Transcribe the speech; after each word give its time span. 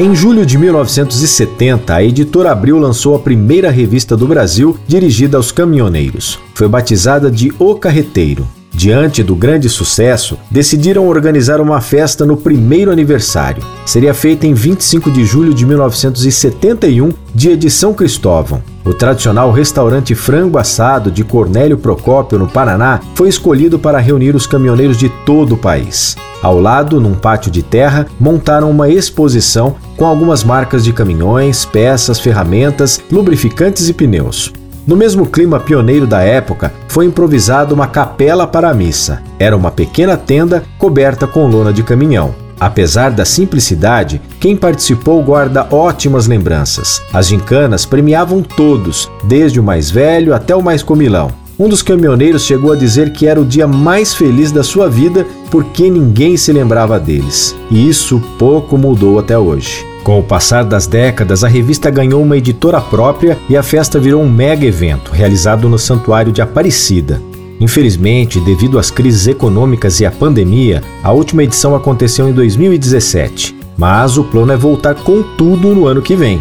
Em 0.00 0.14
julho 0.14 0.46
de 0.46 0.56
1970, 0.56 1.92
a 1.92 2.04
editora 2.04 2.52
Abril 2.52 2.78
lançou 2.78 3.16
a 3.16 3.18
primeira 3.18 3.68
revista 3.68 4.16
do 4.16 4.28
Brasil 4.28 4.78
dirigida 4.86 5.36
aos 5.36 5.50
caminhoneiros. 5.50 6.38
Foi 6.54 6.68
batizada 6.68 7.28
de 7.28 7.52
O 7.58 7.74
Carreteiro. 7.74 8.46
Diante 8.72 9.24
do 9.24 9.34
grande 9.34 9.68
sucesso, 9.68 10.38
decidiram 10.48 11.08
organizar 11.08 11.60
uma 11.60 11.80
festa 11.80 12.24
no 12.24 12.36
primeiro 12.36 12.92
aniversário. 12.92 13.60
Seria 13.84 14.14
feita 14.14 14.46
em 14.46 14.54
25 14.54 15.10
de 15.10 15.24
julho 15.24 15.52
de 15.52 15.66
1971, 15.66 17.10
dia 17.34 17.56
de 17.56 17.68
São 17.68 17.92
Cristóvão. 17.92 18.62
O 18.84 18.94
tradicional 18.94 19.50
restaurante 19.50 20.14
Frango 20.14 20.58
Assado 20.58 21.10
de 21.10 21.24
Cornélio 21.24 21.76
Procópio, 21.76 22.38
no 22.38 22.46
Paraná, 22.46 23.00
foi 23.16 23.28
escolhido 23.28 23.80
para 23.80 23.98
reunir 23.98 24.36
os 24.36 24.46
caminhoneiros 24.46 24.96
de 24.96 25.08
todo 25.26 25.56
o 25.56 25.58
país. 25.58 26.16
Ao 26.40 26.60
lado, 26.60 27.00
num 27.00 27.14
pátio 27.14 27.50
de 27.50 27.64
terra, 27.64 28.06
montaram 28.20 28.70
uma 28.70 28.88
exposição 28.88 29.74
com 29.98 30.06
algumas 30.06 30.44
marcas 30.44 30.84
de 30.84 30.92
caminhões, 30.92 31.64
peças, 31.64 32.20
ferramentas, 32.20 33.00
lubrificantes 33.10 33.88
e 33.88 33.92
pneus. 33.92 34.52
No 34.86 34.96
mesmo 34.96 35.26
clima 35.26 35.60
pioneiro 35.60 36.06
da 36.06 36.22
época, 36.22 36.72
foi 36.86 37.04
improvisada 37.04 37.74
uma 37.74 37.86
capela 37.86 38.46
para 38.46 38.70
a 38.70 38.74
missa. 38.74 39.20
Era 39.38 39.54
uma 39.54 39.70
pequena 39.70 40.16
tenda 40.16 40.62
coberta 40.78 41.26
com 41.26 41.46
lona 41.46 41.72
de 41.72 41.82
caminhão. 41.82 42.34
Apesar 42.60 43.10
da 43.10 43.24
simplicidade, 43.24 44.20
quem 44.40 44.56
participou 44.56 45.22
guarda 45.22 45.66
ótimas 45.70 46.26
lembranças. 46.26 47.02
As 47.12 47.26
gincanas 47.26 47.84
premiavam 47.84 48.42
todos, 48.42 49.10
desde 49.24 49.60
o 49.60 49.62
mais 49.62 49.90
velho 49.90 50.34
até 50.34 50.56
o 50.56 50.62
mais 50.62 50.82
comilão. 50.82 51.30
Um 51.58 51.68
dos 51.68 51.82
caminhoneiros 51.82 52.44
chegou 52.44 52.72
a 52.72 52.76
dizer 52.76 53.12
que 53.12 53.26
era 53.26 53.40
o 53.40 53.44
dia 53.44 53.66
mais 53.66 54.14
feliz 54.14 54.52
da 54.52 54.62
sua 54.62 54.88
vida 54.88 55.26
porque 55.50 55.90
ninguém 55.90 56.36
se 56.36 56.52
lembrava 56.52 57.00
deles. 57.00 57.54
E 57.68 57.88
isso 57.88 58.22
pouco 58.38 58.78
mudou 58.78 59.18
até 59.18 59.36
hoje. 59.36 59.87
Com 60.08 60.20
o 60.20 60.22
passar 60.22 60.64
das 60.64 60.86
décadas, 60.86 61.44
a 61.44 61.48
revista 61.48 61.90
ganhou 61.90 62.22
uma 62.22 62.38
editora 62.38 62.80
própria 62.80 63.36
e 63.46 63.54
a 63.54 63.62
festa 63.62 64.00
virou 64.00 64.22
um 64.22 64.30
mega 64.30 64.64
evento, 64.64 65.10
realizado 65.10 65.68
no 65.68 65.78
Santuário 65.78 66.32
de 66.32 66.40
Aparecida. 66.40 67.20
Infelizmente, 67.60 68.40
devido 68.40 68.78
às 68.78 68.90
crises 68.90 69.26
econômicas 69.26 70.00
e 70.00 70.06
à 70.06 70.10
pandemia, 70.10 70.82
a 71.04 71.12
última 71.12 71.44
edição 71.44 71.74
aconteceu 71.76 72.26
em 72.26 72.32
2017. 72.32 73.54
Mas 73.76 74.16
o 74.16 74.24
plano 74.24 74.50
é 74.50 74.56
voltar 74.56 74.94
com 74.94 75.22
tudo 75.22 75.74
no 75.74 75.86
ano 75.86 76.00
que 76.00 76.16
vem. 76.16 76.40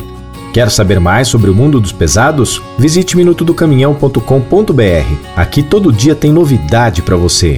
Quer 0.53 0.71
saber 0.71 1.01
mais 1.01 1.27
sobre 1.27 1.49
o 1.49 1.53
mundo 1.53 1.81
dos 1.81 1.91
pesados? 1.91 2.61
Visite 2.79 3.17
minutodocaminhão.com.br. 3.17 5.15
Aqui 5.35 5.61
todo 5.61 5.91
dia 5.91 6.15
tem 6.15 6.31
novidade 6.31 7.01
para 7.01 7.17
você. 7.17 7.57